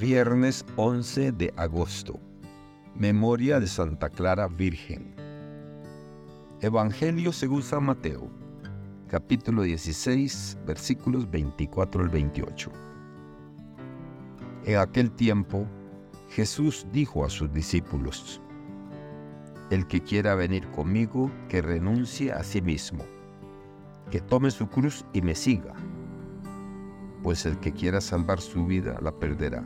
[0.00, 2.18] Viernes 11 de agosto.
[2.94, 5.14] Memoria de Santa Clara Virgen.
[6.62, 8.30] Evangelio según San Mateo,
[9.08, 12.72] capítulo 16, versículos 24 al 28.
[14.64, 15.66] En aquel tiempo,
[16.30, 18.40] Jesús dijo a sus discípulos,
[19.70, 23.04] El que quiera venir conmigo, que renuncie a sí mismo,
[24.10, 25.74] que tome su cruz y me siga,
[27.22, 29.62] pues el que quiera salvar su vida la perderá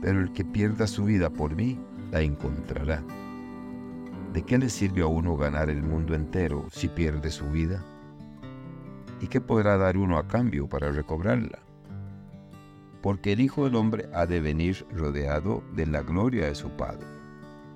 [0.00, 1.78] pero el que pierda su vida por mí
[2.10, 3.02] la encontrará.
[4.32, 7.84] ¿De qué le sirve a uno ganar el mundo entero si pierde su vida?
[9.20, 11.58] ¿Y qué podrá dar uno a cambio para recobrarla?
[13.02, 17.06] Porque el Hijo del Hombre ha de venir rodeado de la gloria de su Padre,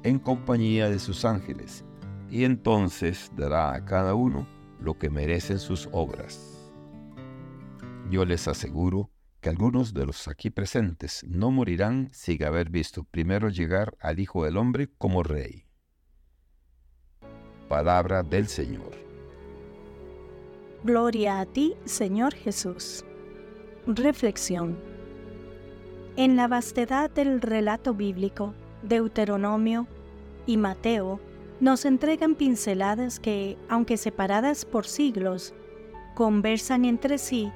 [0.03, 1.85] en compañía de sus ángeles,
[2.31, 4.47] y entonces dará a cada uno
[4.81, 6.71] lo que merecen sus obras.
[8.11, 9.12] Yo les aseguro
[9.43, 14.45] que algunos de los aquí presentes no morirán sin haber visto primero llegar al Hijo
[14.45, 15.67] del Hombre como Rey.
[17.69, 18.93] Palabra del Señor.
[20.85, 23.05] Gloria a ti, Señor Jesús.
[23.85, 24.79] Reflexión.
[26.17, 29.89] En la vastedad del relato bíblico, Deuteronomio
[30.47, 31.19] y Mateo
[31.59, 35.53] nos entregan pinceladas que, aunque separadas por siglos,
[36.15, 37.51] conversan entre sí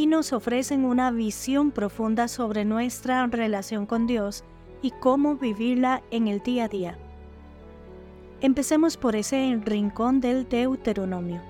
[0.00, 4.44] y nos ofrecen una visión profunda sobre nuestra relación con Dios
[4.80, 6.98] y cómo vivirla en el día a día.
[8.40, 11.42] Empecemos por ese rincón del Deuteronomio.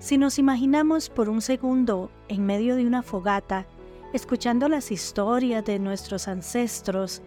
[0.00, 3.64] Si nos imaginamos por un segundo en medio de una fogata,
[4.12, 7.22] escuchando las historias de nuestros ancestros,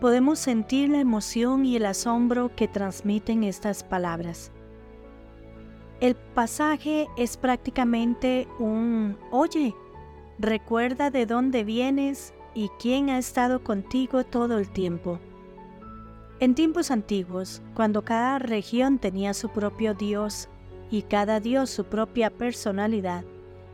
[0.00, 4.50] podemos sentir la emoción y el asombro que transmiten estas palabras.
[5.98, 9.74] El pasaje es prácticamente un, oye,
[10.38, 15.18] recuerda de dónde vienes y quién ha estado contigo todo el tiempo.
[16.38, 20.50] En tiempos antiguos, cuando cada región tenía su propio Dios
[20.90, 23.24] y cada Dios su propia personalidad,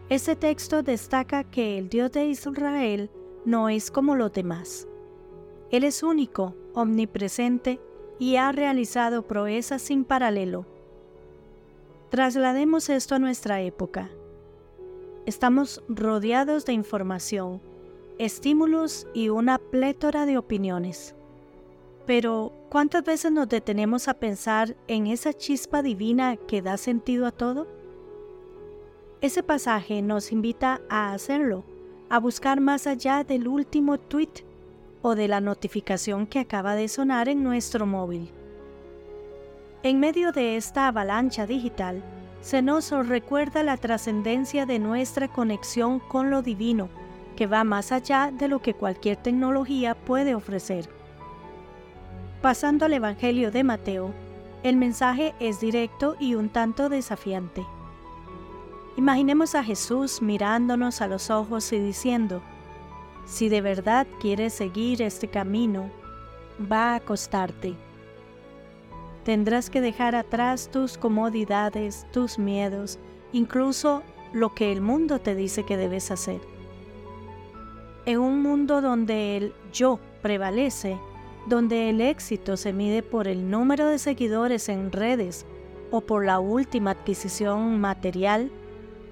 [0.09, 3.11] este texto destaca que el Dios de Israel
[3.45, 4.87] no es como los demás.
[5.73, 7.81] Él es único, omnipresente
[8.21, 10.67] y ha realizado proezas sin paralelo
[12.13, 14.11] Traslademos esto a nuestra época.
[15.25, 17.63] Estamos rodeados de información,
[18.19, 21.15] estímulos y una plétora de opiniones.
[22.05, 27.33] Pero, ¿cuántas veces nos detenemos a pensar en esa chispa divina que da sentido a
[27.33, 27.67] todo?
[29.23, 31.65] Ese pasaje nos invita a hacerlo,
[32.11, 34.45] a buscar más allá del último tweet
[35.01, 38.31] o de la notificación que acaba de sonar en nuestro móvil.
[39.85, 42.05] En medio de esta avalancha digital,
[42.41, 46.89] se nos recuerda la trascendencia de nuestra conexión con lo divino,
[47.35, 50.89] que va más allá de lo que cualquier tecnología puede ofrecer.
[52.43, 54.15] Pasando al Evangelio de Mateo,
[54.63, 57.67] el mensaje es directo y un tanto desafiante.
[58.97, 62.41] Imaginemos a Jesús mirándonos a los ojos y diciendo,
[63.27, 65.91] si de verdad quieres seguir este camino,
[66.71, 67.75] va a costarte.
[69.25, 72.99] Tendrás que dejar atrás tus comodidades, tus miedos,
[73.33, 74.03] incluso
[74.33, 76.41] lo que el mundo te dice que debes hacer.
[78.05, 80.99] En un mundo donde el yo prevalece,
[81.47, 85.47] donde el éxito se mide por el número de seguidores en redes
[85.93, 88.51] o por la última adquisición material,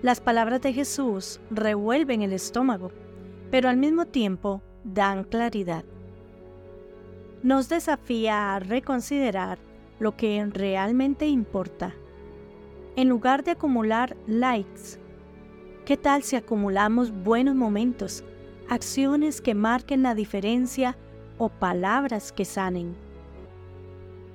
[0.03, 2.91] las palabras de Jesús revuelven el estómago,
[3.53, 5.85] pero al mismo tiempo dan claridad.
[7.45, 9.70] Nos desafía a reconsiderar
[10.01, 11.95] lo que realmente importa.
[12.97, 14.99] En lugar de acumular likes,
[15.85, 18.25] ¿qué tal si acumulamos buenos momentos,
[18.69, 20.99] acciones que marquen la diferencia
[21.39, 22.97] o palabras que sanen?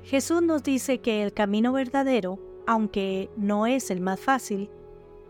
[0.03, 4.69] Jesús nos dice que el camino verdadero, aunque no es el más fácil,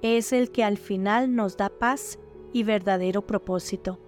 [0.02, 2.20] es el que al final nos da paz
[2.52, 4.00] y verdadero propósito.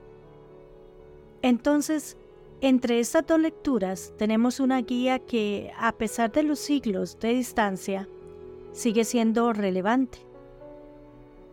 [1.41, 2.17] Entonces,
[2.61, 8.09] entre estas dos lecturas tenemos una guía que, a pesar de los siglos de distancia,
[8.71, 10.17] sigue siendo relevante.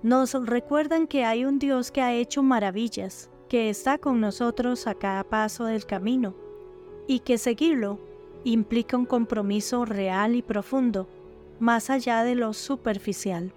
[0.02, 4.94] Nos recuerdan que hay un Dios que ha hecho maravillas, que está con nosotros a
[4.94, 6.34] cada paso del camino,
[7.06, 7.98] y que seguirlo
[8.44, 11.06] implica un compromiso real y profundo,
[11.60, 13.52] más allá de lo superficial.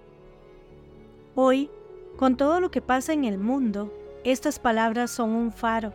[1.34, 1.70] Hoy,
[2.18, 3.90] con todo lo que pasa en el mundo,
[4.22, 5.94] estas palabras son un faro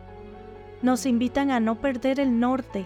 [0.84, 2.84] nos invitan a no perder el norte,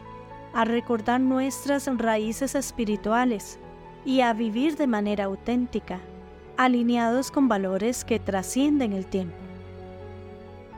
[0.54, 3.58] a recordar nuestras raíces espirituales
[4.04, 5.98] y a vivir de manera auténtica,
[6.56, 9.34] alineados con valores que trascienden el tiempo.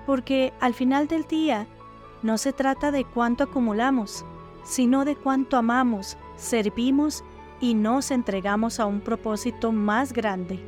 [0.06, 1.66] Porque al final del día,
[2.22, 4.26] No se trata de cuánto acumulamos,
[4.62, 7.24] sino de cuánto amamos, servimos
[7.62, 10.58] y nos entregamos a un propósito más grande.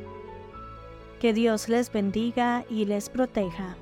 [1.19, 3.75] Que Dios les bendiga y les proteja.